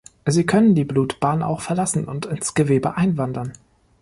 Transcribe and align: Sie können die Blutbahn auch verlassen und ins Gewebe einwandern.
Sie 0.25 0.47
können 0.47 0.73
die 0.73 0.83
Blutbahn 0.83 1.43
auch 1.43 1.61
verlassen 1.61 2.05
und 2.05 2.25
ins 2.25 2.55
Gewebe 2.55 2.97
einwandern. 2.97 3.53